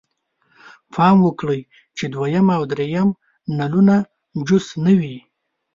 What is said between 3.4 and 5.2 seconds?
نلونه جوش نه وي.